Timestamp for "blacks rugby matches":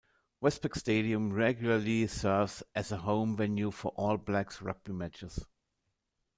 4.17-5.45